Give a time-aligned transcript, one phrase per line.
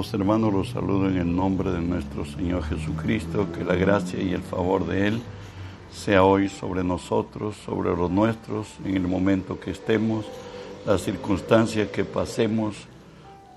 [0.00, 4.40] Hermanos, los saludo en el nombre de nuestro Señor Jesucristo, que la gracia y el
[4.40, 5.20] favor de Él
[5.92, 10.24] sea hoy sobre nosotros, sobre los nuestros, en el momento que estemos,
[10.86, 12.76] la circunstancia que pasemos.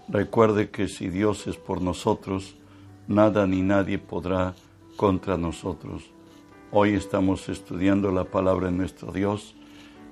[0.09, 2.55] Recuerde que si Dios es por nosotros,
[3.07, 4.53] nada ni nadie podrá
[4.97, 6.11] contra nosotros.
[6.71, 9.55] Hoy estamos estudiando la palabra de nuestro Dios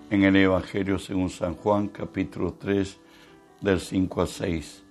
[0.10, 2.98] en el Evangelio según San Juan, capítulo 3,
[3.60, 4.84] del 5 al 6.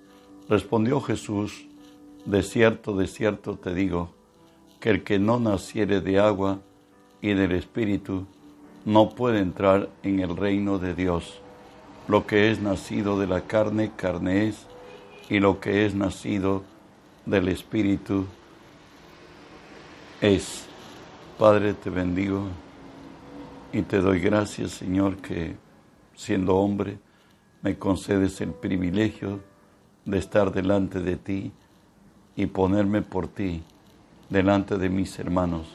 [0.50, 1.64] Respondió Jesús,
[2.24, 4.10] de cierto, de cierto te digo,
[4.80, 6.58] que el que no naciere de agua
[7.20, 8.26] y del Espíritu
[8.84, 11.40] no puede entrar en el reino de Dios.
[12.08, 14.66] Lo que es nacido de la carne, carne es,
[15.28, 16.64] y lo que es nacido
[17.26, 18.26] del Espíritu
[20.20, 20.66] es.
[21.38, 22.48] Padre, te bendigo
[23.72, 25.54] y te doy gracias, Señor, que
[26.16, 26.98] siendo hombre
[27.62, 29.48] me concedes el privilegio
[30.04, 31.52] de estar delante de ti
[32.36, 33.62] y ponerme por ti
[34.28, 35.66] delante de mis hermanos.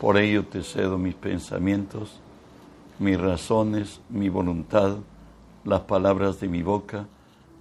[0.00, 2.20] Por ello te cedo mis pensamientos,
[2.98, 4.98] mis razones, mi voluntad,
[5.64, 7.06] las palabras de mi boca,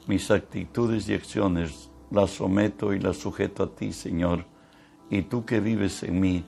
[0.08, 4.46] mis actitudes y acciones, las someto y las sujeto a ti, Señor.
[5.10, 6.44] Y tú que vives en mí,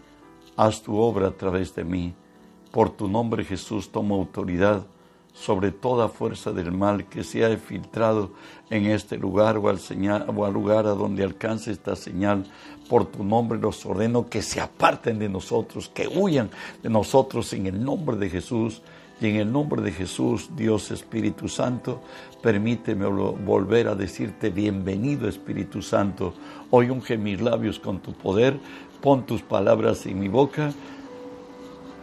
[0.55, 2.13] haz tu obra a través de mí.
[2.71, 4.85] Por tu nombre Jesús tomo autoridad
[5.39, 8.31] sobre toda fuerza del mal que se ha filtrado
[8.69, 9.79] en este lugar o al,
[10.35, 12.45] o al lugar a donde alcance esta señal.
[12.89, 16.49] Por tu nombre los ordeno que se aparten de nosotros, que huyan
[16.81, 18.81] de nosotros en el nombre de Jesús.
[19.19, 22.03] Y en el nombre de Jesús, Dios Espíritu Santo,
[22.41, 26.35] permíteme volver a decirte bienvenido Espíritu Santo.
[26.69, 28.59] Hoy unge mis labios con tu poder,
[29.01, 30.71] pon tus palabras en mi boca,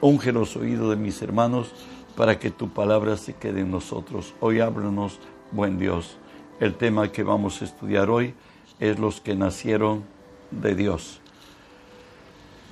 [0.01, 1.73] unge los oídos de mis hermanos
[2.17, 4.34] para que tu palabra se quede en nosotros.
[4.41, 5.19] Hoy háblanos,
[5.51, 6.17] buen Dios.
[6.61, 8.35] El tema que vamos a estudiar hoy
[8.80, 10.05] es los que nacieron
[10.51, 11.20] de Dios.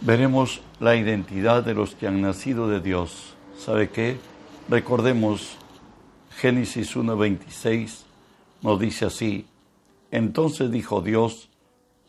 [0.00, 3.34] Veremos la identidad de los que han nacido de Dios.
[3.58, 4.18] ¿Sabe qué?
[4.68, 5.56] Recordemos
[6.36, 8.04] Génesis 1.26
[8.62, 9.46] nos dice así,
[10.10, 11.50] entonces dijo Dios,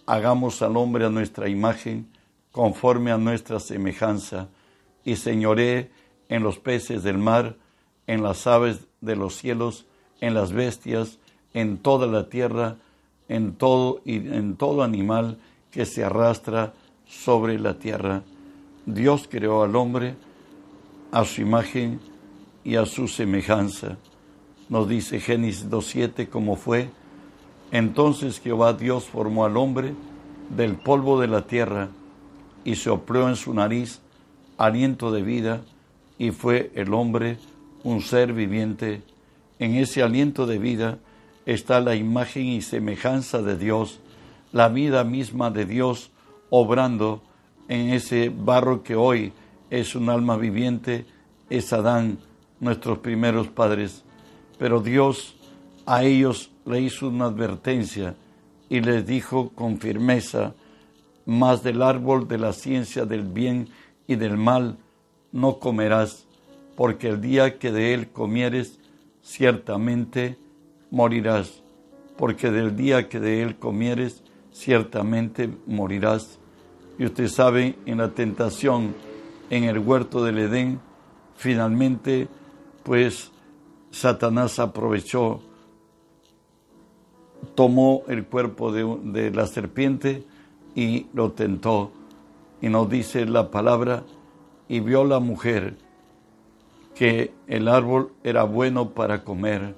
[0.05, 2.07] hagamos al hombre a nuestra imagen,
[2.51, 4.49] conforme a nuestra semejanza,
[5.03, 5.91] y señoré
[6.33, 7.57] en los peces del mar,
[8.07, 9.85] en las aves de los cielos,
[10.19, 11.19] en las bestias,
[11.53, 12.77] en toda la tierra,
[13.29, 15.37] en todo y en todo animal
[15.69, 16.73] que se arrastra
[17.05, 18.23] sobre la tierra.
[18.87, 20.15] Dios creó al hombre
[21.11, 21.99] a su imagen
[22.63, 23.97] y a su semejanza.
[24.69, 26.89] Nos dice Génesis 2.7 cómo fue.
[27.69, 29.93] Entonces Jehová Dios formó al hombre
[30.49, 31.89] del polvo de la tierra
[32.65, 34.01] y sopló en su nariz
[34.57, 35.61] aliento de vida
[36.17, 37.37] y fue el hombre
[37.83, 39.01] un ser viviente.
[39.59, 40.99] En ese aliento de vida
[41.45, 43.99] está la imagen y semejanza de Dios,
[44.51, 46.11] la vida misma de Dios
[46.49, 47.21] obrando
[47.67, 49.33] en ese barro que hoy
[49.69, 51.05] es un alma viviente,
[51.49, 52.19] es Adán,
[52.59, 54.03] nuestros primeros padres.
[54.59, 55.35] Pero Dios
[55.85, 58.15] a ellos le hizo una advertencia
[58.69, 60.53] y les dijo con firmeza,
[61.25, 63.69] más del árbol de la ciencia del bien
[64.07, 64.77] y del mal
[65.33, 66.25] no comerás,
[66.77, 68.79] porque el día que de él comieres,
[69.21, 70.37] ciertamente
[70.91, 71.61] morirás,
[72.17, 74.23] porque del día que de él comieres,
[74.53, 76.39] ciertamente morirás.
[76.97, 78.95] Y usted sabe, en la tentación,
[79.49, 80.79] en el huerto del Edén,
[81.35, 82.27] finalmente,
[82.83, 83.31] pues
[83.89, 85.41] Satanás aprovechó,
[87.55, 90.23] tomó el cuerpo de, de la serpiente
[90.75, 91.91] y lo tentó.
[92.61, 94.03] Y nos dice la palabra,
[94.67, 95.77] y vio la mujer
[96.95, 99.75] que el árbol era bueno para comer,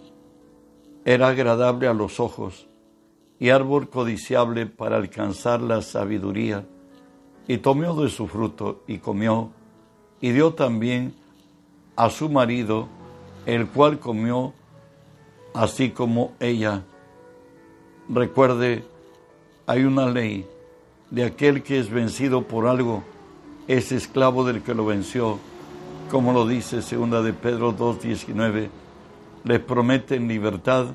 [1.05, 2.67] era agradable a los ojos
[3.39, 6.65] y árbol codiciable para alcanzar la sabiduría.
[7.47, 9.51] Y tomó de su fruto y comió,
[10.19, 11.13] y dio también
[11.95, 12.87] a su marido,
[13.45, 14.53] el cual comió
[15.53, 16.83] así como ella.
[18.09, 18.83] Recuerde,
[19.67, 20.47] hay una ley
[21.11, 23.03] de aquel que es vencido por algo
[23.67, 25.39] es esclavo del que lo venció,
[26.11, 28.69] como lo dice segunda de Pedro 2.19,
[29.43, 30.87] le prometen libertad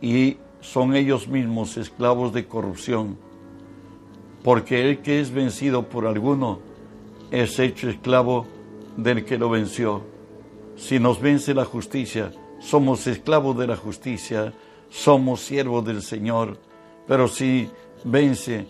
[0.00, 3.16] y son ellos mismos esclavos de corrupción,
[4.42, 6.60] porque el que es vencido por alguno
[7.30, 8.46] es hecho esclavo
[8.96, 10.02] del que lo venció.
[10.76, 14.52] Si nos vence la justicia, somos esclavos de la justicia,
[14.88, 16.58] somos siervos del Señor,
[17.06, 17.70] pero si
[18.04, 18.66] vence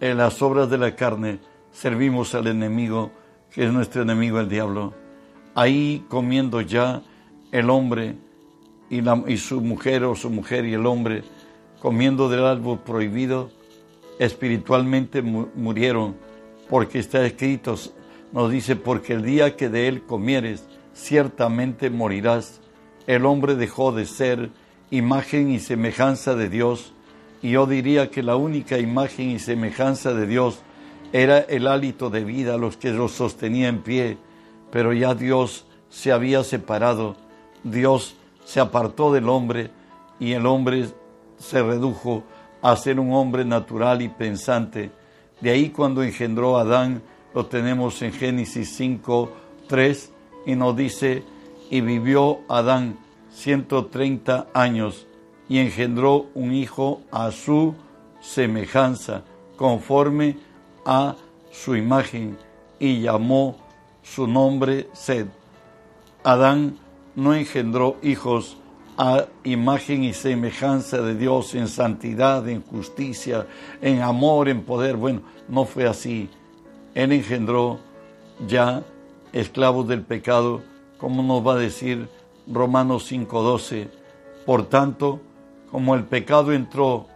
[0.00, 1.38] en las obras de la carne,
[1.72, 3.10] servimos al enemigo,
[3.50, 4.94] que es nuestro enemigo el diablo.
[5.54, 7.02] Ahí comiendo ya
[7.50, 8.16] el hombre
[8.88, 11.24] y, su mujer o su mujer y el hombre
[11.80, 13.50] comiendo del árbol prohibido,
[14.18, 16.14] espiritualmente murieron,
[16.68, 17.74] porque está escrito,
[18.32, 20.64] nos dice, porque el día que de él comieres,
[20.94, 22.60] ciertamente morirás.
[23.06, 24.50] El hombre dejó de ser
[24.90, 26.92] imagen y semejanza de Dios,
[27.42, 30.62] y yo diría que la única imagen y semejanza de Dios
[31.12, 34.18] era el hálito de vida, los que los sostenía en pie,
[34.70, 37.16] pero ya Dios se había separado,
[37.62, 39.70] Dios se apartó del hombre
[40.18, 40.88] y el hombre
[41.38, 42.24] se redujo
[42.62, 44.90] a ser un hombre natural y pensante.
[45.40, 47.02] De ahí cuando engendró a Adán,
[47.34, 49.30] lo tenemos en Génesis 5,
[49.68, 50.12] 3,
[50.46, 51.22] y nos dice,
[51.70, 52.98] y vivió Adán
[53.32, 55.06] 130 años
[55.48, 57.74] y engendró un hijo a su
[58.20, 59.22] semejanza,
[59.56, 60.36] conforme
[60.84, 61.16] a
[61.50, 62.38] su imagen,
[62.78, 63.56] y llamó
[64.02, 65.26] su nombre Sed.
[66.24, 66.78] Adán
[67.14, 68.56] no engendró hijos
[68.96, 73.46] a imagen y semejanza de Dios en santidad, en justicia,
[73.80, 74.96] en amor, en poder.
[74.96, 76.28] Bueno, no fue así.
[76.94, 77.78] Él engendró
[78.46, 78.82] ya
[79.32, 80.62] esclavos del pecado,
[80.98, 82.08] como nos va a decir
[82.46, 83.88] Romanos 5:12.
[84.44, 85.20] Por tanto,
[85.70, 87.06] como el pecado entró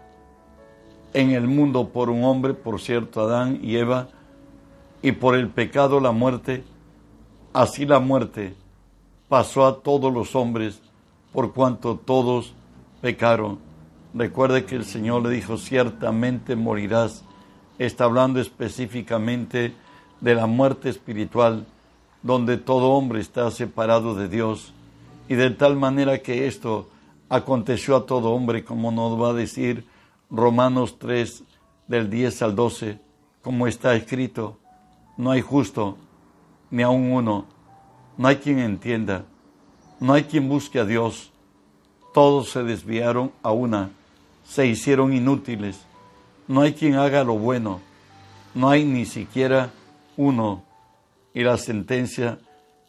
[1.17, 4.09] en el mundo por un hombre, por cierto, Adán y Eva,
[5.01, 6.63] y por el pecado la muerte,
[7.55, 8.55] así la muerte
[9.27, 10.83] pasó a todos los hombres,
[11.33, 12.53] por cuanto todos
[13.01, 13.59] pecaron.
[14.13, 17.25] Recuerde que el Señor le dijo, ciertamente morirás.
[17.79, 19.73] Está hablando específicamente
[20.21, 21.65] de la muerte espiritual,
[22.23, 24.75] donde todo hombre está separado de Dios.
[25.31, 26.91] Y de tal manera que esto
[27.31, 29.96] aconteció a todo hombre, como nos va a decir
[30.31, 31.45] Romanos 3,
[31.89, 32.99] del 10 al 12,
[33.43, 34.59] como está escrito,
[35.17, 35.97] no hay justo,
[36.71, 37.57] ni aun uno
[38.17, 39.25] no hay quien entienda,
[40.01, 41.33] no hay quien busque a Dios.
[42.15, 43.91] Todos se desviaron a una,
[44.45, 45.85] se hicieron inútiles.
[46.49, 47.81] No hay quien haga lo bueno,
[48.55, 49.71] no hay ni siquiera
[50.17, 50.65] uno.
[51.35, 52.39] Y la sentencia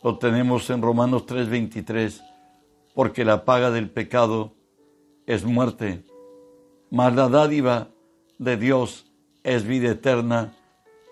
[0.02, 2.22] lo tenemos en Romanos 3:23,
[2.94, 4.54] porque la paga del pecado
[5.26, 6.06] es muerte,
[6.90, 7.90] mas la dádiva
[8.38, 9.06] de Dios
[9.44, 10.54] es vida eterna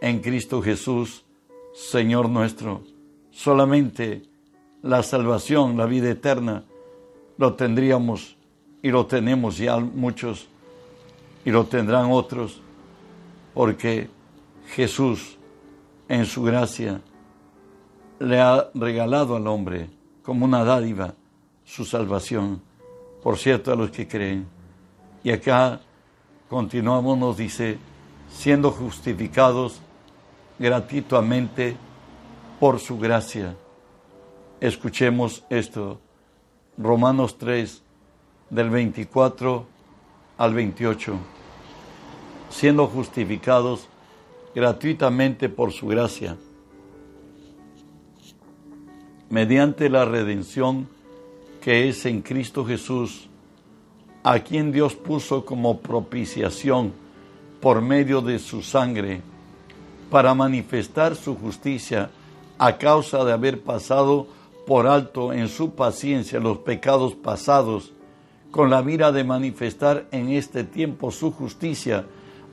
[0.01, 1.25] en Cristo Jesús,
[1.74, 2.83] Señor nuestro
[3.36, 4.24] solamente
[4.81, 6.63] la salvación, la vida eterna,
[7.38, 8.38] lo tendríamos
[8.81, 10.48] y lo tenemos ya muchos
[11.44, 12.62] y lo tendrán otros,
[13.54, 14.10] porque
[14.68, 15.38] Jesús
[16.07, 17.01] en su gracia
[18.19, 19.89] le ha regalado al hombre
[20.24, 21.13] como una dádiva
[21.66, 22.62] su salvación,
[23.22, 24.55] por cierto a los que creen.
[25.25, 25.81] Y acá
[26.48, 27.80] continuamos, nos dice,
[28.30, 29.81] siendo justificados
[30.60, 31.75] gratuitamente
[32.60, 33.56] por su gracia.
[34.62, 36.00] Escuchemos esto.
[36.77, 37.81] Romanos 3,
[38.51, 39.66] del 24
[40.38, 41.18] al 28.
[42.51, 43.88] Siendo justificados
[44.54, 46.38] gratuitamente por su gracia,
[49.31, 50.88] mediante la redención
[51.62, 53.27] que es en Cristo Jesús,
[54.25, 56.94] a quien Dios puso como propiciación
[57.62, 59.22] por medio de su sangre,
[60.10, 62.10] para manifestar su justicia
[62.57, 64.25] a causa de haber pasado
[64.66, 67.94] por alto en su paciencia los pecados pasados,
[68.50, 72.05] con la mira de manifestar en este tiempo su justicia,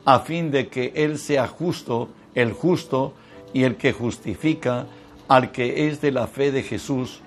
[0.04, 3.14] a fin de que Él sea justo, el justo
[3.54, 4.88] y el que justifica
[5.26, 7.20] al que es de la fe de Jesús.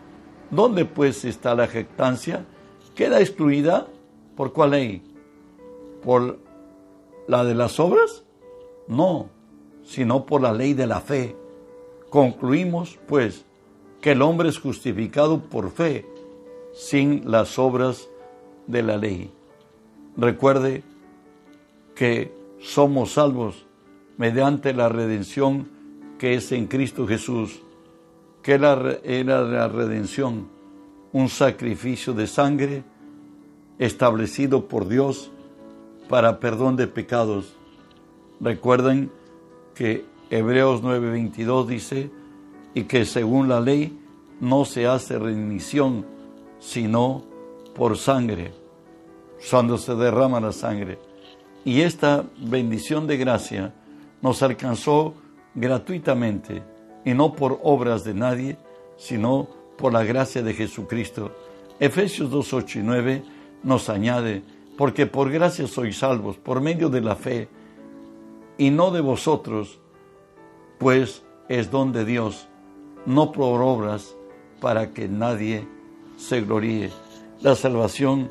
[0.52, 2.46] ¿Dónde pues está la jactancia?
[2.94, 3.88] ¿Queda excluida?
[4.36, 5.02] ¿Por cuál ley?
[6.04, 6.40] ¿Por
[7.28, 8.24] la de las obras?
[8.88, 9.30] No,
[9.84, 11.36] sino por la ley de la fe
[12.16, 13.46] Concluimos, pues,
[14.00, 16.06] que el hombre es justificado por fe,
[16.74, 18.08] sin las obras
[18.68, 19.32] de la ley.
[20.16, 20.84] Recuerde
[21.94, 23.66] que somos salvos
[24.18, 25.68] mediante la redención
[26.18, 27.62] que es en Cristo Jesús,
[28.42, 30.48] que era, la redención,
[31.12, 32.84] un sacrificio de sangre
[33.80, 35.32] establecido por Dios
[36.10, 37.56] para perdón de pecados.
[38.40, 39.12] Recuerden
[39.74, 42.12] que Hebreos 9:22 dice,
[42.74, 43.98] y que según la ley
[44.40, 46.06] no se hace remisión,
[46.60, 47.24] sino
[47.74, 48.54] por sangre,
[49.50, 51.00] cuando se derrama la sangre.
[51.64, 53.74] Y esta bendición de gracia
[54.22, 55.14] nos alcanzó
[55.54, 56.64] gratuitamente,
[57.06, 58.58] y no por obras de nadie,
[58.98, 61.32] sino por la gracia de Jesucristo.
[61.80, 63.24] Efesios 2, 8 y 9
[63.66, 64.44] nos añade,
[64.78, 67.50] porque por gracia sois salvos, por medio de la fe,
[68.58, 69.80] y no de vosotros,
[70.78, 72.48] pues es don de Dios,
[73.06, 74.16] no por obras,
[74.62, 75.68] para que nadie
[76.16, 76.92] se gloríe.
[77.42, 78.30] La salvación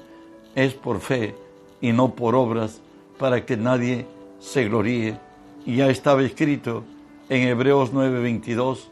[0.54, 1.34] es por fe
[1.80, 2.80] y no por obras,
[3.18, 4.06] para que nadie
[4.38, 5.18] se gloríe.
[5.66, 6.84] Y ya estaba escrito
[7.28, 8.88] en Hebreos 9:22,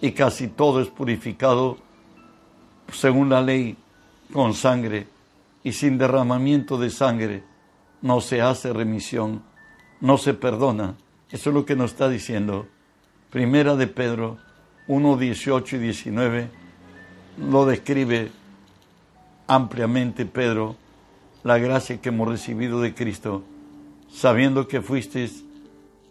[0.00, 1.78] y casi todo es purificado
[2.92, 3.76] según la ley
[4.32, 5.06] con sangre,
[5.68, 7.44] y sin derramamiento de sangre
[8.00, 9.42] no se hace remisión,
[10.00, 10.96] no se perdona.
[11.30, 12.66] Eso es lo que nos está diciendo.
[13.28, 14.38] Primera de Pedro
[14.86, 16.50] 1, 18 y 19
[17.50, 18.30] lo describe
[19.46, 20.76] ampliamente Pedro,
[21.44, 23.42] la gracia que hemos recibido de Cristo,
[24.10, 25.44] sabiendo que fuisteis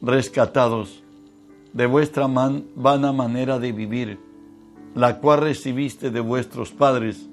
[0.04, 1.04] rescatados
[1.74, 4.20] de vuestra vana manera de vivir,
[4.94, 7.28] la cual recibiste de vuestros padres,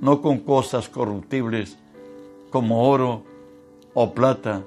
[0.00, 1.78] no con cosas corruptibles
[2.50, 3.24] como oro
[3.94, 4.62] o plata,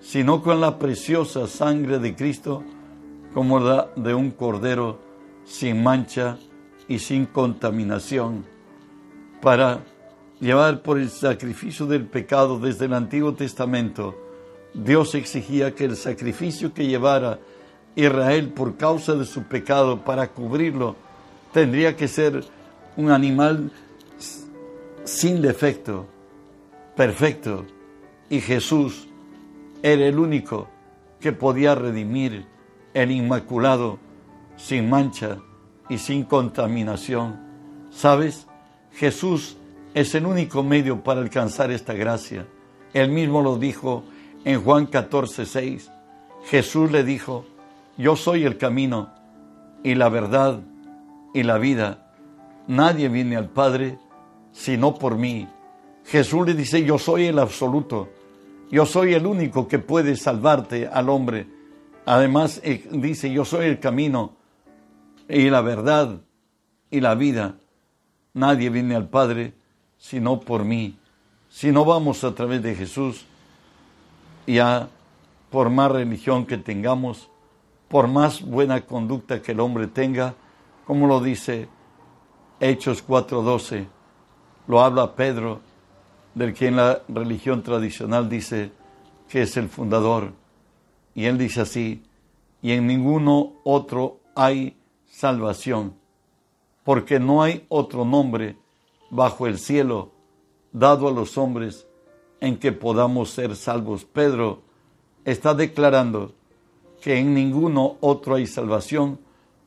[0.00, 2.62] sino con la preciosa sangre de Cristo,
[3.32, 4.98] como la de un cordero
[5.44, 6.38] sin mancha
[6.88, 8.44] y sin contaminación,
[9.40, 9.80] para
[10.40, 14.14] llevar por el sacrificio del pecado desde el Antiguo Testamento.
[14.74, 17.38] Dios exigía que el sacrificio que llevara
[17.94, 20.96] Israel por causa de su pecado para cubrirlo
[21.52, 22.44] tendría que ser
[22.96, 23.70] un animal
[25.04, 26.06] sin defecto,
[26.96, 27.66] perfecto.
[28.28, 29.08] Y Jesús
[29.82, 30.68] era el único
[31.20, 32.46] que podía redimir
[32.94, 33.98] el inmaculado
[34.56, 35.38] sin mancha
[35.88, 37.40] y sin contaminación.
[37.90, 38.46] ¿Sabes?
[38.92, 39.56] Jesús
[39.94, 42.46] es el único medio para alcanzar esta gracia.
[42.94, 44.04] Él mismo lo dijo
[44.44, 45.90] en Juan 14, 6.
[46.44, 47.44] Jesús le dijo,
[47.96, 49.10] yo soy el camino
[49.82, 50.60] y la verdad
[51.34, 52.12] y la vida.
[52.66, 53.98] Nadie viene al Padre
[54.52, 55.48] sino por mí.
[56.04, 58.08] Jesús le dice, yo soy el absoluto,
[58.70, 61.46] yo soy el único que puede salvarte al hombre.
[62.04, 64.32] Además eh, dice, yo soy el camino
[65.28, 66.20] y la verdad
[66.90, 67.56] y la vida.
[68.34, 69.54] Nadie viene al Padre
[69.98, 70.98] sino por mí.
[71.48, 73.24] Si no vamos a través de Jesús,
[74.46, 74.88] ya
[75.50, 77.28] por más religión que tengamos,
[77.88, 80.34] por más buena conducta que el hombre tenga,
[80.86, 81.68] como lo dice
[82.58, 83.86] Hechos 4:12,
[84.72, 85.60] lo habla Pedro,
[86.34, 88.72] del que en la religión tradicional dice
[89.28, 90.32] que es el fundador.
[91.14, 92.02] Y él dice así,
[92.62, 95.94] y en ninguno otro hay salvación,
[96.84, 98.56] porque no hay otro nombre
[99.10, 100.10] bajo el cielo
[100.72, 101.86] dado a los hombres
[102.40, 104.06] en que podamos ser salvos.
[104.06, 104.62] Pedro
[105.26, 106.32] está declarando
[107.02, 109.18] que en ninguno otro hay salvación,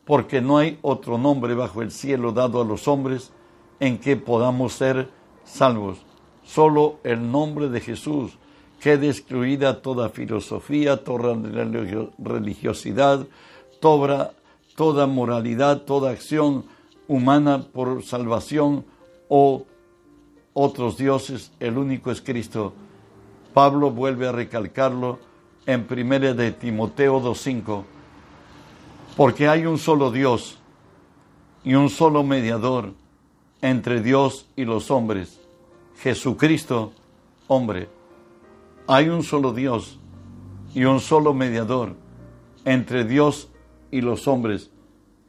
[0.03, 3.31] porque no hay otro nombre bajo el cielo dado a los hombres
[3.79, 5.10] en que podamos ser
[5.44, 6.00] salvos.
[6.44, 8.38] Solo el nombre de Jesús,
[8.79, 11.36] que destruida toda filosofía, toda
[12.17, 13.25] religiosidad,
[13.79, 14.34] toda,
[14.75, 16.65] toda moralidad, toda acción
[17.08, 18.86] humana por salvación
[19.27, 19.65] o
[20.53, 22.74] otros dioses, el único es Cristo.
[23.53, 25.20] Pablo vuelve a recalcarlo
[25.65, 27.84] en 1 de Timoteo 2.5,
[29.17, 30.60] porque hay un solo Dios
[31.63, 32.94] y un solo mediador
[33.62, 35.39] entre Dios y los hombres,
[36.00, 36.93] Jesucristo,
[37.47, 37.89] hombre.
[38.88, 40.00] Hay un solo Dios
[40.74, 41.95] y un solo mediador
[42.65, 43.50] entre Dios
[43.91, 44.69] y los hombres,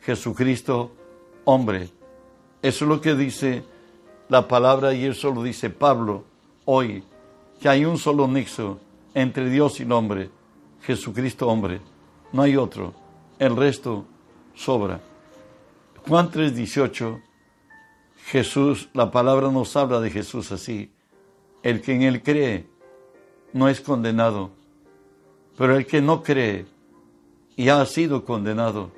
[0.01, 0.93] Jesucristo,
[1.45, 1.91] hombre.
[2.63, 3.65] Eso es lo que dice
[4.29, 6.25] la palabra y eso lo dice Pablo
[6.65, 7.05] hoy,
[7.61, 8.81] que hay un solo nexo
[9.15, 10.31] entre Dios y el hombre,
[10.83, 11.81] Jesucristo hombre,
[12.33, 12.93] no hay otro,
[13.39, 14.05] el resto
[14.55, 15.01] sobra.
[16.07, 17.21] Juan 3:18,
[18.27, 20.91] Jesús, la palabra nos habla de Jesús así,
[21.63, 22.67] el que en él cree
[23.53, 24.51] no es condenado,
[25.57, 26.67] pero el que no cree
[27.57, 28.91] ya ha sido condenado,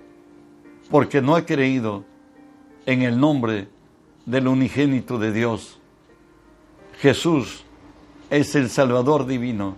[0.90, 2.04] porque no ha creído
[2.87, 3.68] en el nombre
[4.26, 5.78] del unigénito de Dios.
[7.00, 7.64] Jesús
[8.30, 9.76] es el Salvador divino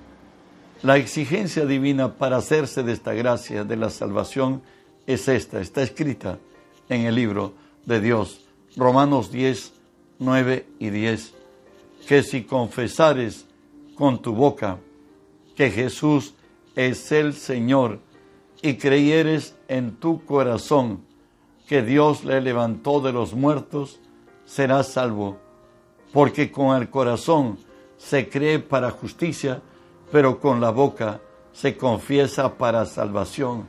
[0.83, 4.63] la exigencia divina para hacerse de esta gracia de la salvación
[5.07, 6.39] es esta, está escrita
[6.89, 7.53] en el libro
[7.85, 8.47] de Dios,
[8.77, 9.73] Romanos 10,
[10.21, 11.35] 9 y 10,
[12.07, 13.47] que si confesares
[13.97, 14.79] con tu boca
[15.57, 16.35] que Jesús
[16.77, 17.99] es el Señor
[18.63, 21.01] y creyeres en tu corazón
[21.67, 24.01] que Dios le levantó de los muertos,
[24.45, 25.39] serás salvo,
[26.13, 27.59] porque con el corazón
[27.97, 29.63] se cree para justicia,
[30.11, 31.21] pero con la boca
[31.53, 33.69] se confiesa para salvación.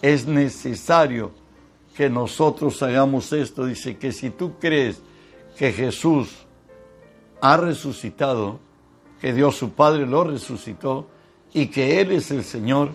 [0.00, 1.32] Es necesario
[1.98, 3.66] que nosotros hagamos esto.
[3.66, 5.02] Dice que si tú crees
[5.56, 6.46] que Jesús
[7.40, 8.60] ha resucitado,
[9.20, 11.08] que Dios su Padre lo resucitó
[11.52, 12.90] y que Él es el Señor,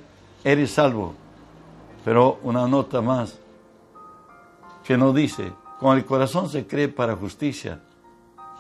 [0.46, 1.16] eres salvo.
[2.06, 3.38] Pero una nota más,
[4.86, 7.82] que no dice, con el corazón se cree para justicia,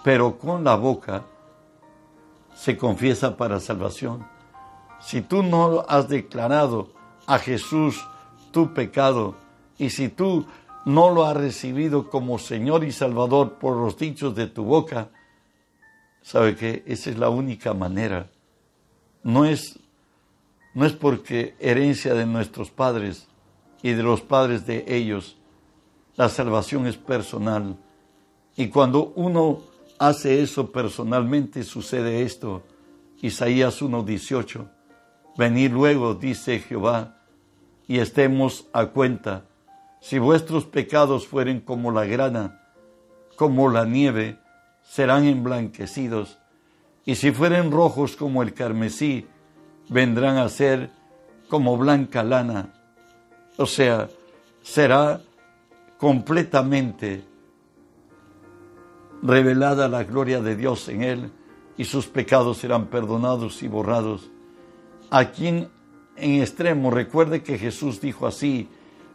[0.03, 1.23] pero con la boca
[2.53, 4.27] se confiesa para salvación.
[4.99, 6.89] Si tú no has declarado
[7.27, 8.05] a Jesús
[8.51, 9.41] tu pecado
[9.77, 10.45] y si tú
[10.85, 15.09] no lo has recibido como Señor y Salvador por los dichos de tu boca,
[16.21, 18.29] sabe que esa es la única manera.
[19.23, 19.79] No es,
[20.73, 23.27] no es porque herencia de nuestros padres
[23.81, 25.37] y de los padres de ellos.
[26.15, 27.77] La salvación es personal.
[28.55, 29.61] Y cuando uno
[29.97, 32.63] hace eso personalmente, sucede esto.
[33.21, 34.69] Isaías 1.18.
[35.37, 37.17] Venid luego, dice Jehová,
[37.87, 39.45] y estemos a cuenta.
[40.03, 42.59] Si vuestros pecados fueren como la grana,
[43.37, 44.37] como la nieve,
[44.81, 46.39] serán emblanquecidos.
[47.05, 49.25] Y si fueren rojos como el carmesí,
[49.87, 50.91] vendrán a ser
[51.47, 52.73] como blanca lana.
[53.55, 54.09] O sea,
[54.61, 55.21] será
[55.97, 57.23] completamente
[59.21, 61.31] revelada la gloria de Dios en él
[61.77, 64.29] y sus pecados serán perdonados y borrados.
[65.09, 65.69] Aquí en,
[66.17, 68.67] extremo, recuerde que Jesús dijo así,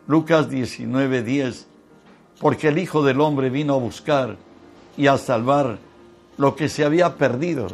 [0.09, 1.67] Lucas 19, 10,
[2.41, 4.39] porque el Hijo del Hombre vino a buscar
[4.97, 5.79] y a salvar
[6.39, 7.69] lo que se había perdido.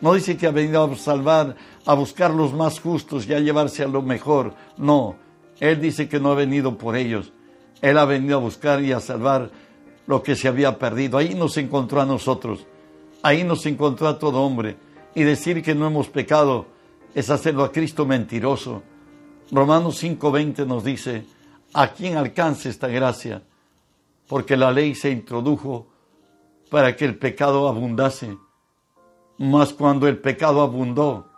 [0.00, 3.82] No dice que ha venido a salvar, a buscar los más justos y a llevarse
[3.82, 4.54] a lo mejor.
[4.78, 5.16] No,
[5.60, 7.34] Él dice que no ha venido por ellos.
[7.82, 9.50] Él ha venido a buscar y a salvar
[10.06, 11.18] lo que se había perdido.
[11.18, 12.66] Ahí nos encontró a nosotros,
[13.22, 14.78] ahí nos encontró a todo hombre.
[15.14, 16.64] Y decir que no hemos pecado
[17.14, 18.82] es hacerlo a Cristo mentiroso.
[19.50, 21.26] Romanos 5:20 nos dice,
[21.72, 23.42] ¿a quién alcance esta gracia?
[24.26, 25.88] Porque la ley se introdujo
[26.70, 28.36] para que el pecado abundase.
[29.38, 31.28] Mas cuando el pecado abundó,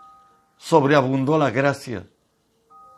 [0.56, 2.06] sobreabundó la gracia.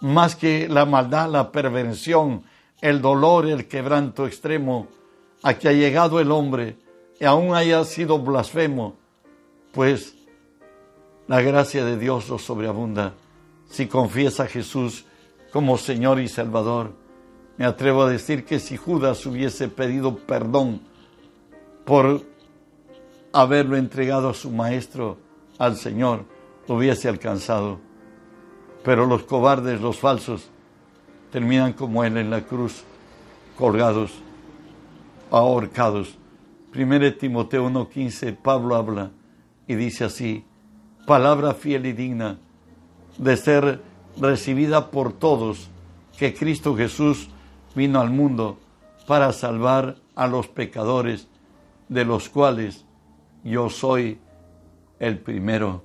[0.01, 2.45] Más que la maldad, la perversión,
[2.81, 4.89] el dolor, el quebranto extremo,
[5.43, 6.77] a que ha llegado el hombre
[7.21, 8.97] y aún haya sido blasfemo,
[9.73, 10.15] pues
[11.29, 13.15] la gracia de Dios lo sobreabunda.
[13.71, 15.05] Si confiesa a Jesús
[15.53, 16.93] como Señor y Salvador,
[17.59, 20.81] me atrevo a decir que si Judas hubiese pedido perdón
[21.85, 22.23] por
[23.33, 25.19] haberlo entregado a su maestro,
[25.59, 26.25] al Señor,
[26.69, 27.79] lo hubiese alcanzado.
[28.85, 30.49] Pero los cobardes, los falsos,
[31.31, 32.85] terminan como Él en la cruz,
[33.57, 34.13] colgados
[35.31, 36.17] ahorcados.
[36.75, 39.11] 1 Timoteo 1.15, Pablo habla
[39.67, 40.45] y dice así,
[41.07, 42.39] palabra fiel y digna
[43.19, 43.83] de ser
[44.19, 45.69] recibida por todos,
[46.19, 47.29] que Cristo Jesús
[47.75, 48.59] vino al mundo
[49.07, 51.29] para salvar a los pecadores,
[51.89, 52.85] de los cuales
[53.45, 54.19] yo soy
[54.99, 55.85] el primero.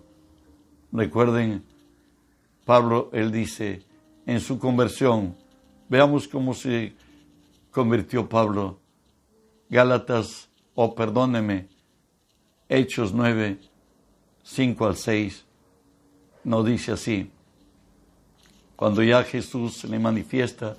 [0.91, 1.63] Recuerden,
[2.65, 3.83] Pablo, él dice,
[4.25, 5.35] en su conversión,
[5.89, 6.93] veamos cómo se
[7.71, 8.79] convirtió Pablo
[9.69, 11.67] Gálatas, o perdóneme,
[12.69, 13.59] Hechos 9,
[14.43, 15.45] 5 al 6,
[16.45, 17.29] no dice así.
[18.77, 20.77] Cuando ya Jesús le manifiesta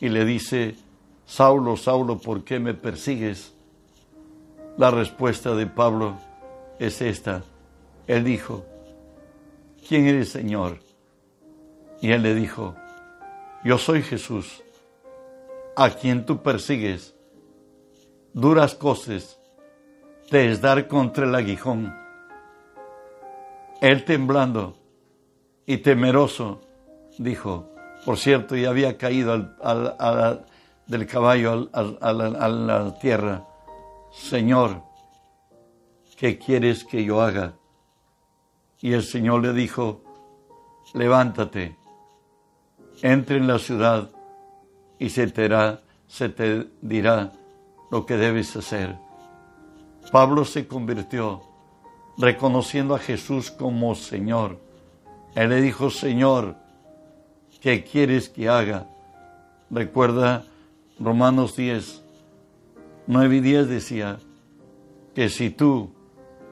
[0.00, 0.76] y le dice,
[1.26, 3.54] Saulo, Saulo, ¿por qué me persigues?
[4.76, 6.16] La respuesta de Pablo
[6.78, 7.44] es esta.
[8.06, 8.64] Él dijo,
[9.86, 10.78] ¿quién eres Señor?
[12.00, 12.74] Y él le dijo,
[13.62, 14.62] yo soy Jesús,
[15.76, 17.14] a quien tú persigues
[18.32, 19.38] duras cosas
[20.30, 21.94] te es dar contra el aguijón.
[23.80, 24.76] Él temblando
[25.66, 26.60] y temeroso
[27.18, 27.69] dijo,
[28.04, 29.36] por cierto, y había caído
[30.86, 33.44] del caballo a la tierra,
[34.12, 34.82] Señor,
[36.16, 37.54] ¿qué quieres que yo haga?
[38.80, 40.02] Y el Señor le dijo,
[40.94, 41.76] levántate,
[43.02, 44.10] entre en la ciudad
[44.98, 45.48] y se te,
[46.06, 47.32] se te dirá
[47.90, 48.96] lo que debes hacer.
[50.10, 51.42] Pablo se convirtió
[52.18, 54.58] reconociendo a Jesús como Señor.
[55.34, 56.56] Él le dijo, Señor,
[57.60, 58.86] ¿qué quieres que haga?
[59.70, 60.44] Recuerda
[60.98, 62.02] Romanos 10,
[63.06, 64.18] 9 y 10 decía
[65.14, 65.90] que si tú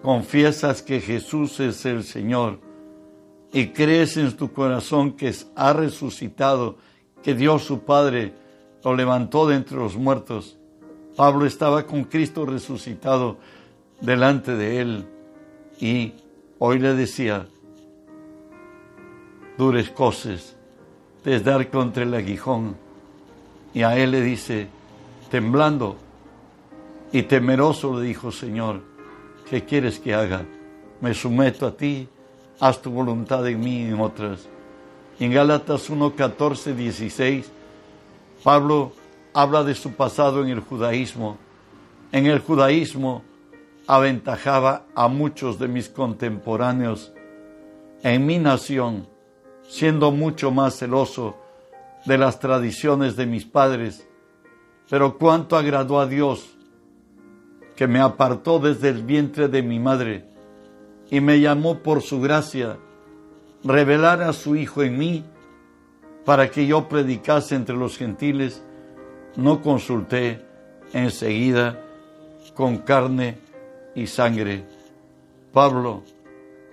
[0.03, 2.61] confiesas que Jesús es el Señor
[3.53, 6.77] y crees en tu corazón que ha resucitado,
[7.23, 8.35] que Dios su Padre
[8.85, 10.57] lo levantó de entre los muertos,
[11.17, 13.39] Pablo estaba con Cristo resucitado
[14.01, 15.07] delante de él
[15.81, 16.13] y
[16.59, 17.49] hoy le decía,
[19.57, 20.58] dures cosas,
[21.23, 22.77] te dar contra el aguijón.
[23.75, 24.69] Y a él le dice,
[25.31, 25.97] temblando
[27.13, 28.83] y temeroso le dijo, Señor,
[29.49, 30.45] ¿qué quieres que haga?
[31.01, 32.09] Me someto a ti,
[32.61, 34.49] haz tu voluntad en mí y en otras.
[35.21, 37.51] en Gálatas 1, 14, 16,
[38.43, 38.93] Pablo
[39.33, 41.39] habla de su pasado en el judaísmo.
[42.13, 43.23] En el judaísmo
[43.87, 47.13] aventajaba a muchos de mis contemporáneos
[48.03, 49.09] en mi nación,
[49.69, 51.37] siendo mucho más celoso
[52.07, 54.09] de las tradiciones de mis padres.
[54.89, 56.49] Pero cuánto agradó a Dios
[57.77, 60.25] que me apartó desde el vientre de mi madre
[61.11, 62.79] y me llamó por su gracia,
[63.63, 65.25] revelar a su Hijo en mí
[66.25, 68.63] para que yo predicase entre los gentiles,
[69.37, 70.45] no consulté
[70.93, 71.79] enseguida
[72.55, 73.39] con carne
[73.95, 74.65] y sangre.
[75.53, 76.03] Pablo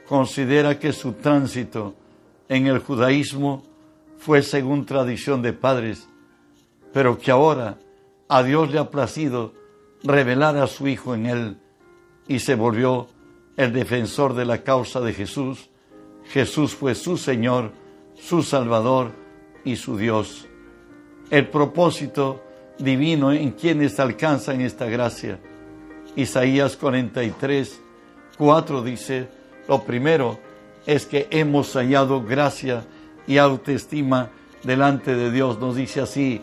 [0.07, 1.93] considera que su tránsito
[2.49, 3.63] en el judaísmo
[4.17, 6.07] fue según tradición de padres,
[6.93, 7.77] pero que ahora
[8.27, 9.53] a Dios le ha placido
[10.03, 11.57] revelar a su Hijo en él
[12.27, 13.07] y se volvió
[13.57, 15.69] el defensor de la causa de Jesús.
[16.25, 17.71] Jesús fue su Señor,
[18.15, 19.11] su Salvador
[19.63, 20.47] y su Dios.
[21.29, 22.43] El propósito
[22.77, 25.39] divino en quienes alcanzan esta gracia.
[26.15, 27.81] Isaías 43,
[28.37, 29.27] 4 dice,
[29.67, 30.39] lo primero
[30.85, 32.83] es que hemos hallado gracia
[33.27, 34.29] y autoestima
[34.63, 35.59] delante de Dios.
[35.59, 36.41] Nos dice así,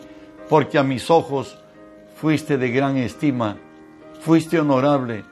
[0.49, 1.57] porque a mis ojos
[2.15, 3.57] fuiste de gran estima,
[4.21, 5.23] fuiste honorable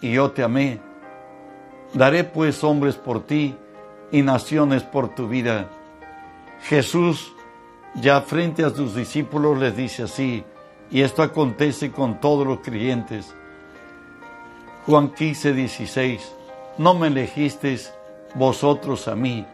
[0.00, 0.80] y yo te amé.
[1.94, 3.56] Daré pues hombres por ti
[4.12, 5.68] y naciones por tu vida.
[6.62, 7.32] Jesús
[7.94, 10.44] ya frente a sus discípulos les dice así,
[10.90, 13.34] y esto acontece con todos los creyentes.
[14.86, 16.32] Juan 15, 16,
[16.78, 17.92] no me elegisteis
[18.34, 19.44] vosotros a mí,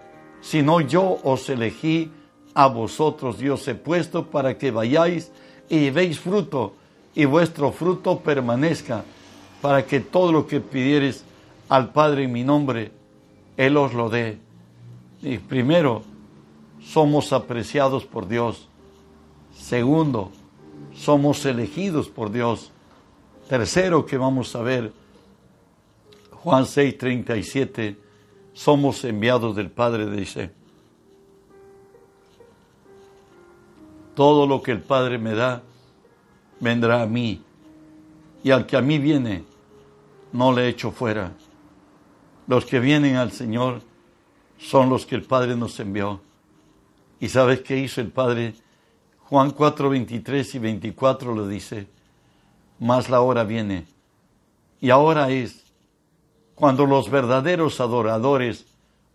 [0.40, 2.10] sino yo os elegí
[2.54, 5.30] a vosotros, Dios he puesto para que vayáis
[5.68, 6.74] y llevéis fruto,
[7.14, 9.04] y vuestro fruto permanezca,
[9.60, 11.24] para que todo lo que pidiereis
[11.68, 12.92] al Padre en mi nombre,
[13.56, 14.38] Él os lo dé.
[15.22, 16.02] Y primero,
[16.82, 18.68] somos apreciados por Dios.
[19.54, 20.30] Segundo,
[20.94, 22.70] somos elegidos por Dios.
[23.48, 24.92] Tercero que vamos a ver,
[26.30, 28.05] Juan 6, 37,
[28.56, 30.50] somos enviados del Padre, dice.
[34.14, 35.62] Todo lo que el Padre me da,
[36.58, 37.44] vendrá a mí.
[38.42, 39.44] Y al que a mí viene,
[40.32, 41.34] no le echo fuera.
[42.46, 43.82] Los que vienen al Señor
[44.56, 46.22] son los que el Padre nos envió.
[47.20, 48.54] ¿Y sabes qué hizo el Padre?
[49.24, 51.88] Juan 4, 23 y 24 lo dice,
[52.78, 53.86] más la hora viene.
[54.80, 55.65] Y ahora es
[56.56, 58.66] cuando los verdaderos adoradores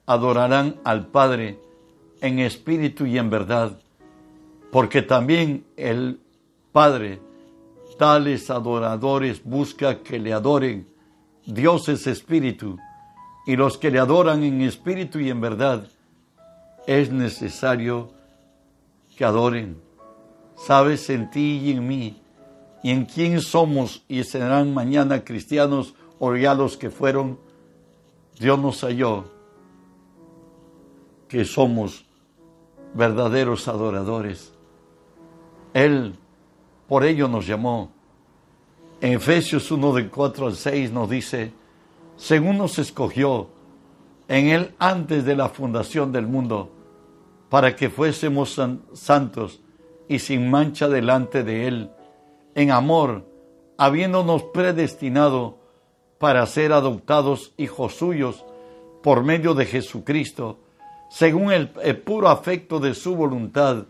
[0.05, 1.59] adorarán al Padre
[2.21, 3.79] en espíritu y en verdad,
[4.71, 6.19] porque también el
[6.71, 7.19] Padre,
[7.97, 10.87] tales adoradores, busca que le adoren.
[11.45, 12.77] Dios es espíritu,
[13.45, 15.87] y los que le adoran en espíritu y en verdad,
[16.85, 18.11] es necesario
[19.17, 19.81] que adoren.
[20.55, 22.21] Sabes en ti y en mí,
[22.83, 27.39] y en quién somos y serán mañana cristianos o ya los que fueron,
[28.39, 29.25] Dios nos halló
[31.27, 32.05] que somos
[32.93, 34.53] verdaderos adoradores.
[35.73, 36.13] Él
[36.87, 37.89] por ello nos llamó.
[39.01, 41.53] En Efesios 1 de 4 al 6 nos dice,
[42.17, 43.47] según nos escogió
[44.27, 46.71] en Él antes de la fundación del mundo,
[47.49, 48.61] para que fuésemos
[48.93, 49.59] santos
[50.07, 51.89] y sin mancha delante de Él,
[52.53, 53.25] en amor,
[53.79, 55.60] habiéndonos predestinado
[56.21, 58.45] para ser adoptados hijos suyos
[59.03, 60.59] por medio de Jesucristo,
[61.09, 63.83] según el, puro afecto de su voluntad,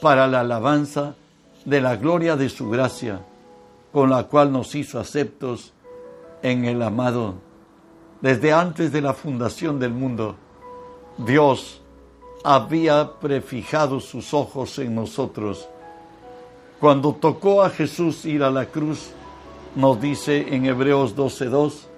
[0.00, 1.14] para la alabanza
[1.66, 3.20] de la gloria de su gracia,
[3.92, 5.74] con la cual nos hizo aceptos
[6.42, 7.46] en el amado
[8.20, 10.36] desde antes de la fundación del mundo,
[11.18, 11.82] Dios
[12.42, 15.68] había prefijado sus ojos en nosotros.
[16.80, 19.10] Cuando tocó a Jesús ir a la cruz,
[19.74, 21.88] nos dice en Hebreos 12:2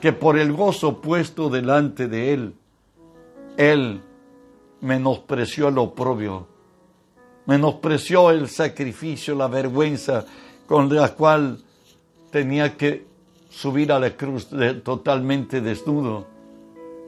[0.00, 2.54] que por el gozo puesto delante de él,
[3.56, 4.00] él
[4.80, 6.46] menospreció el oprobio,
[7.46, 10.24] menospreció el sacrificio, la vergüenza
[10.66, 11.58] con la cual
[12.30, 13.06] tenía que
[13.50, 14.48] subir a la cruz
[14.84, 16.26] totalmente desnudo,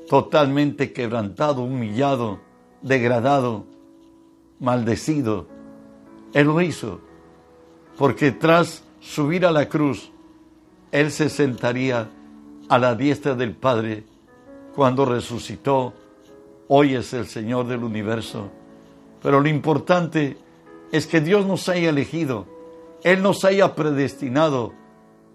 [0.08, 2.40] totalmente quebrantado, humillado,
[2.82, 3.64] degradado,
[4.58, 5.46] maldecido.
[6.32, 7.00] Él lo hizo,
[7.96, 10.12] porque tras subir a la cruz,
[10.92, 12.08] Él se sentaría
[12.68, 14.04] a la diestra del Padre
[14.74, 15.92] cuando resucitó.
[16.68, 18.50] Hoy es el Señor del universo.
[19.22, 20.36] Pero lo importante
[20.92, 22.46] es que Dios nos haya elegido,
[23.02, 24.72] Él nos haya predestinado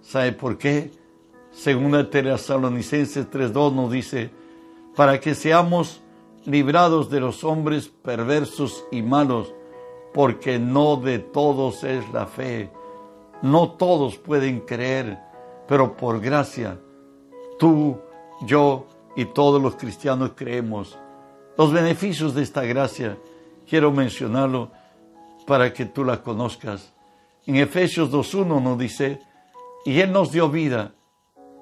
[0.05, 0.91] ¿Sabe por qué?
[1.51, 4.29] Según Tesalonicenses 3.2 nos dice,
[4.95, 6.01] para que seamos
[6.45, 9.51] librados de los hombres perversos y malos,
[10.13, 12.69] porque no de todos es la fe.
[13.41, 15.19] No todos pueden creer,
[15.67, 16.79] pero por gracia,
[17.59, 17.99] tú,
[18.41, 20.97] yo y todos los cristianos creemos.
[21.57, 23.17] Los beneficios de esta gracia,
[23.67, 24.71] quiero mencionarlo
[25.47, 26.93] para que tú la conozcas.
[27.45, 29.21] En Efesios 2.1 nos dice,
[29.85, 30.93] y Él nos dio vida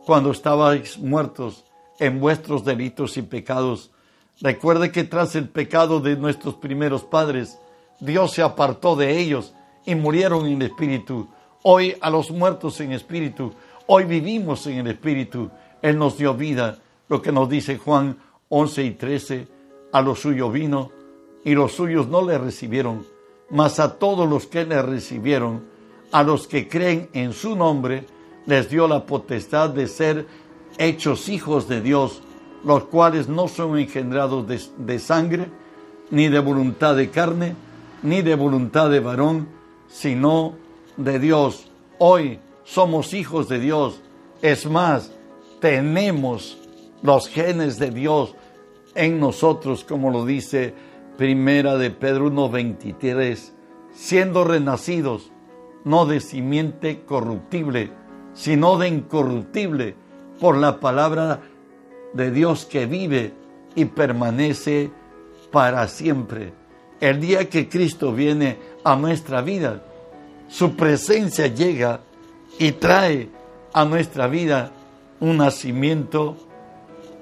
[0.06, 1.66] cuando estabais muertos
[2.00, 3.92] en vuestros delitos y pecados.
[4.42, 7.60] Recuerde que tras el pecado de nuestros primeros padres,
[8.00, 9.54] Dios se apartó de ellos
[9.86, 11.28] y murieron en el Espíritu.
[11.66, 13.54] Hoy a los muertos en Espíritu,
[13.88, 15.50] hoy vivimos en el Espíritu.
[15.82, 18.18] Él nos dio vida, lo que nos dice Juan
[18.50, 19.48] 11 y 13,
[19.94, 20.92] a los suyos vino
[21.46, 23.06] y los suyos no le recibieron,
[23.50, 25.64] mas a todos los que le recibieron,
[26.12, 28.08] a los que creen en su nombre,
[28.46, 30.28] les dio la potestad de ser
[30.78, 32.22] hechos hijos de Dios,
[32.66, 35.48] los cuales no son engendrados de, de sangre,
[36.12, 37.56] ni de voluntad de carne,
[38.02, 39.48] ni de voluntad de varón,
[39.88, 40.62] sino
[40.98, 41.70] de Dios.
[41.98, 44.02] Hoy somos hijos de Dios.
[44.42, 45.12] Es más,
[45.60, 46.58] tenemos
[47.02, 48.36] los genes de Dios
[48.96, 50.74] en nosotros, como lo dice
[51.18, 53.52] Primera de Pedro 1.23,
[53.94, 55.32] siendo renacidos,
[55.84, 57.92] no de simiente corruptible,
[58.34, 59.96] sino de incorruptible,
[60.40, 61.42] por la palabra
[62.14, 63.34] de Dios que vive
[63.76, 64.92] y permanece
[65.52, 66.54] para siempre.
[67.00, 69.84] El día que Cristo viene a nuestra vida,
[70.50, 72.02] su presencia llega
[72.60, 73.30] y trae
[73.74, 74.72] a nuestra vida
[75.20, 76.36] un nacimiento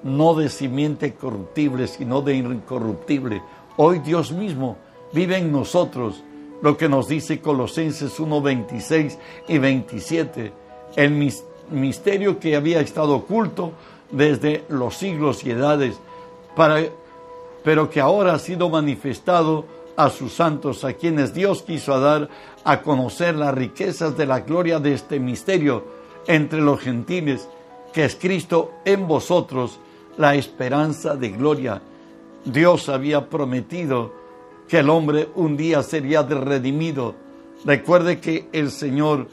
[0.04, 3.42] no de simiente corruptible, sino de incorruptible.
[3.78, 4.78] Hoy Dios mismo
[5.14, 6.24] vive en nosotros,
[6.62, 10.52] lo que nos dice Colosenses 1, 26 y 27.
[10.96, 11.32] El
[11.70, 13.72] misterio que había estado oculto
[14.12, 16.00] desde los siglos y edades,
[17.64, 22.30] pero que ahora ha sido manifestado a sus santos, a quienes Dios quiso dar
[22.64, 25.86] a conocer las riquezas de la gloria de este misterio
[26.28, 27.48] entre los gentiles,
[27.94, 29.80] que es Cristo en vosotros,
[30.18, 31.82] la esperanza de gloria.
[32.46, 34.14] Dios había prometido
[34.68, 37.16] que el hombre un día sería redimido.
[37.66, 39.28] Recuerde que el Señor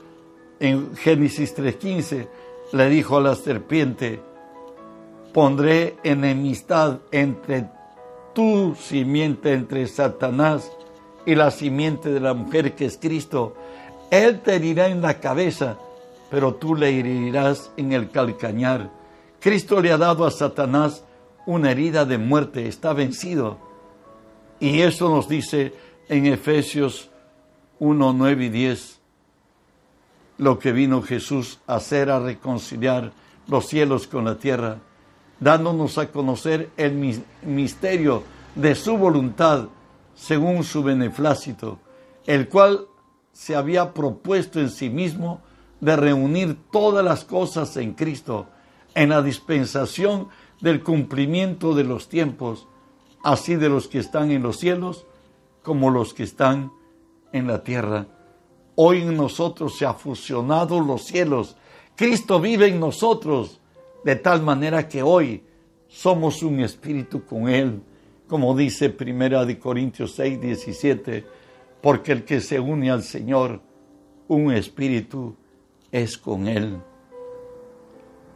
[0.60, 2.28] en Génesis 3:15
[2.72, 4.20] le dijo a la serpiente,
[5.32, 7.70] pondré enemistad entre
[8.38, 10.70] tu simiente, entre Satanás
[11.26, 13.56] y la simiente de la mujer que es Cristo.
[14.12, 15.76] Él te herirá en la cabeza,
[16.30, 18.92] pero tú le herirás en el calcañar.
[19.40, 21.02] Cristo le ha dado a Satanás
[21.46, 23.58] una herida de muerte, está vencido.
[24.60, 25.74] Y eso nos dice
[26.08, 27.10] en Efesios
[27.80, 29.00] 1, 9 y 10
[30.36, 33.10] lo que vino Jesús a hacer, a reconciliar
[33.48, 34.78] los cielos con la tierra,
[35.40, 38.22] dándonos a conocer el misterio
[38.54, 39.68] de su voluntad
[40.14, 41.78] según su beneplácito,
[42.26, 42.86] el cual
[43.32, 45.40] se había propuesto en sí mismo
[45.80, 48.46] de reunir todas las cosas en Cristo,
[48.94, 50.28] en la dispensación
[50.60, 52.66] del cumplimiento de los tiempos,
[53.22, 55.06] así de los que están en los cielos
[55.62, 56.72] como los que están
[57.32, 58.06] en la tierra.
[58.74, 61.56] Hoy en nosotros se ha fusionado los cielos.
[61.94, 63.60] Cristo vive en nosotros
[64.08, 65.44] de tal manera que hoy
[65.86, 67.82] somos un espíritu con Él,
[68.26, 71.26] como dice Primera de Corintios 6, 17,
[71.82, 73.60] porque el que se une al Señor,
[74.28, 75.36] un espíritu
[75.92, 76.78] es con Él.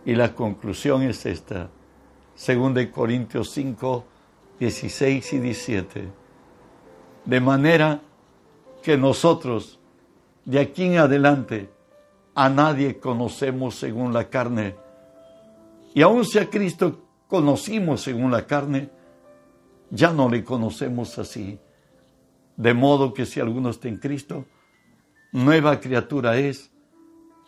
[0.04, 1.70] Y la conclusión es esta,
[2.34, 4.04] según de Corintios 5,
[4.60, 6.08] 16 y 17.
[7.24, 8.02] De manera
[8.82, 9.80] que nosotros,
[10.44, 11.70] de aquí en adelante,
[12.34, 14.81] a nadie conocemos según la carne.
[15.94, 18.90] Y aun si a Cristo conocimos según la carne,
[19.90, 21.58] ya no le conocemos así.
[22.56, 24.46] De modo que si alguno está en Cristo,
[25.32, 26.70] nueva criatura es.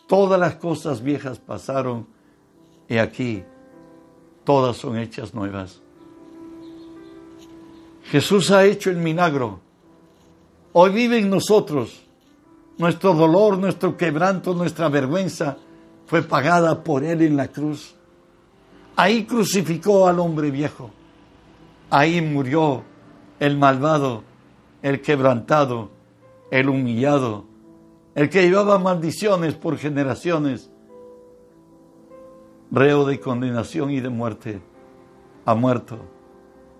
[0.07, 2.07] Todas las cosas viejas pasaron
[2.87, 3.43] y aquí
[4.43, 5.81] todas son hechas nuevas.
[8.03, 9.59] Jesús ha hecho el milagro.
[10.73, 12.05] Hoy vive en nosotros
[12.77, 15.57] nuestro dolor, nuestro quebranto, nuestra vergüenza
[16.05, 17.94] fue pagada por Él en la cruz.
[18.95, 20.91] Ahí crucificó al hombre viejo.
[21.89, 22.83] Ahí murió
[23.39, 24.23] el malvado,
[24.81, 25.89] el quebrantado,
[26.51, 27.45] el humillado,
[28.15, 30.71] el que llevaba maldiciones por generaciones,
[32.71, 34.61] reo de condenación y de muerte,
[35.45, 35.97] ha muerto.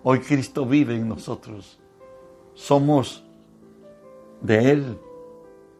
[0.02, 1.78] Hoy Cristo vive en nosotros.
[2.54, 3.24] Somos
[4.40, 4.98] de Él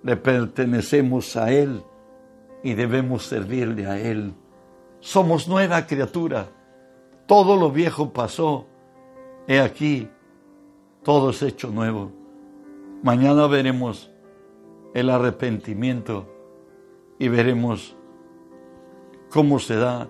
[0.06, 1.82] le pertenecemos a Él
[2.62, 4.32] y debemos servirle a Él.
[5.06, 6.48] Somos nueva criatura.
[7.26, 8.66] Todo lo viejo pasó.
[9.46, 10.08] He aquí,
[11.04, 12.10] todo es hecho nuevo.
[13.04, 14.10] Mañana veremos
[14.94, 16.26] el arrepentimiento
[17.20, 17.94] y veremos
[19.30, 20.08] cómo se da,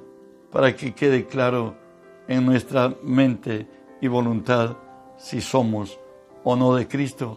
[0.50, 1.76] para que quede claro
[2.26, 3.68] en nuestra mente
[4.00, 4.78] y voluntad
[5.18, 6.00] si somos
[6.42, 7.36] o no de Cristo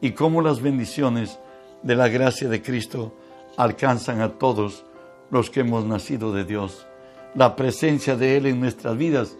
[0.00, 1.40] y cómo las bendiciones
[1.82, 3.12] de la gracia de Cristo
[3.56, 4.86] alcanzan a todos
[5.32, 6.86] los que hemos nacido de Dios.
[7.34, 9.36] La presencia de Él en nuestras vidas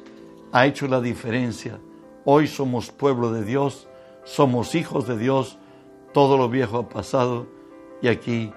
[0.53, 1.81] ha hecho la diferencia.
[2.25, 3.89] Hoy somos pueblo de Dios,
[4.25, 5.59] somos hijos de Dios,
[6.13, 7.47] todo lo viejo ha pasado
[8.01, 8.53] y aquí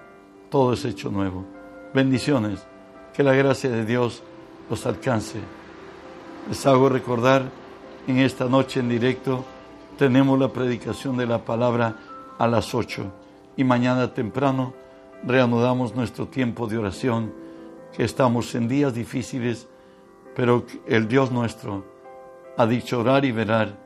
[0.50, 1.46] todo es hecho nuevo.
[1.94, 2.66] Bendiciones,
[3.14, 4.22] que la gracia de Dios
[4.70, 5.40] los alcance.
[6.48, 7.50] Les hago recordar,
[8.08, 9.46] en esta noche en directo
[9.98, 11.96] tenemos la predicación de la palabra
[12.38, 13.06] a las 8
[13.58, 14.74] y mañana temprano
[15.24, 17.34] reanudamos nuestro tiempo de oración,
[17.96, 19.68] que estamos en días difíciles,
[20.36, 21.86] pero el Dios nuestro
[22.58, 23.78] ha dicho orar y verar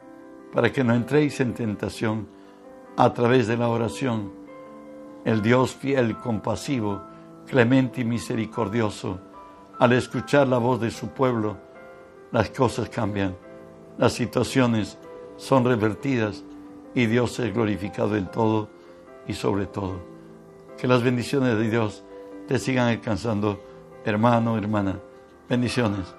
[0.53, 2.27] para que no entréis en tentación
[2.95, 4.31] a través de la oración.
[5.25, 7.01] El Dios fiel, compasivo,
[7.45, 9.19] clemente y misericordioso,
[9.77, 11.57] al escuchar la voz de su pueblo,
[12.31, 13.35] las cosas cambian,
[13.97, 14.97] las situaciones
[15.37, 16.43] son revertidas
[16.95, 18.69] y Dios es glorificado en todo
[19.27, 19.99] y sobre todo.
[20.77, 22.03] Que las bendiciones de Dios
[22.47, 23.61] te sigan alcanzando,
[24.07, 24.99] hermano, hermana.
[25.49, 26.16] Bendiciones.